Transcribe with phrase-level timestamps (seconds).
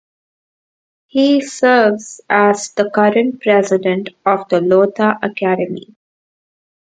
[1.05, 5.95] He serves as the current President of the "Lotha Academy".